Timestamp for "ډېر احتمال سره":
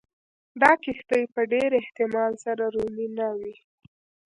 1.53-2.63